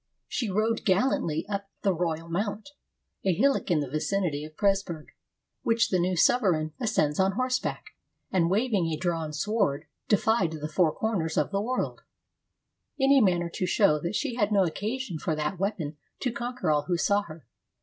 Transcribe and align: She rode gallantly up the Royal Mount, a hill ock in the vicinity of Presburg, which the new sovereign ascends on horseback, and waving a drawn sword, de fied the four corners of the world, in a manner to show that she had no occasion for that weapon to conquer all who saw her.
She 0.27 0.49
rode 0.49 0.83
gallantly 0.83 1.45
up 1.47 1.69
the 1.83 1.93
Royal 1.93 2.27
Mount, 2.27 2.69
a 3.23 3.35
hill 3.35 3.55
ock 3.55 3.69
in 3.69 3.81
the 3.81 3.87
vicinity 3.87 4.43
of 4.43 4.55
Presburg, 4.57 5.09
which 5.61 5.89
the 5.89 5.99
new 5.99 6.15
sovereign 6.17 6.73
ascends 6.79 7.19
on 7.19 7.33
horseback, 7.33 7.91
and 8.31 8.49
waving 8.49 8.87
a 8.87 8.97
drawn 8.97 9.31
sword, 9.31 9.85
de 10.07 10.17
fied 10.17 10.53
the 10.53 10.67
four 10.67 10.91
corners 10.91 11.37
of 11.37 11.51
the 11.51 11.61
world, 11.61 12.01
in 12.97 13.11
a 13.11 13.21
manner 13.21 13.51
to 13.53 13.67
show 13.67 13.99
that 13.99 14.15
she 14.15 14.33
had 14.33 14.51
no 14.51 14.63
occasion 14.63 15.19
for 15.19 15.35
that 15.35 15.59
weapon 15.59 15.97
to 16.21 16.31
conquer 16.31 16.71
all 16.71 16.85
who 16.85 16.97
saw 16.97 17.21
her. 17.21 17.45